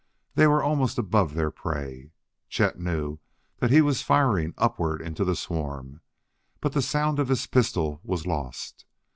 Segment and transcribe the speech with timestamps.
[0.33, 2.11] They were almost above their prey.
[2.49, 3.19] Chet knew
[3.59, 6.01] that he was firing upward into the swarm,
[6.59, 8.85] but the sound of his pistol was lost.